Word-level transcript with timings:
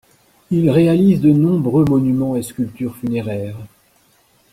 Il 0.49 0.71
réalise 0.71 1.21
de 1.21 1.31
nombreux 1.31 1.85
monuments 1.85 2.35
et 2.35 2.41
sculptures 2.41 2.97
funéraires. 2.97 3.59